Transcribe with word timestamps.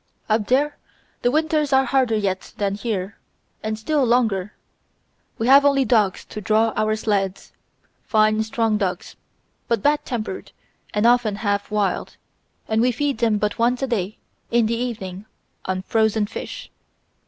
"Up 0.27 0.47
there 0.47 0.77
the 1.21 1.29
winters 1.29 1.71
are 1.71 1.85
harder 1.85 2.15
yet 2.15 2.55
than 2.57 2.73
here, 2.73 3.19
and 3.61 3.77
still 3.77 4.03
longer. 4.03 4.55
We 5.37 5.45
have 5.45 5.63
only 5.63 5.85
dogs 5.85 6.25
to 6.25 6.41
draw 6.41 6.73
our 6.75 6.95
sleds, 6.95 7.53
fine 8.03 8.41
strong 8.41 8.79
dogs, 8.79 9.15
but 9.67 9.83
bad 9.83 10.03
tempered 10.03 10.53
and 10.91 11.05
often 11.05 11.35
half 11.35 11.69
wild, 11.69 12.17
and 12.67 12.81
we 12.81 12.91
feed 12.91 13.19
them 13.19 13.37
but 13.37 13.59
once 13.59 13.83
a 13.83 13.87
day, 13.87 14.17
in 14.49 14.65
the 14.65 14.73
evening, 14.73 15.27
on 15.65 15.83
frozen 15.83 16.25
fish.... 16.25 16.71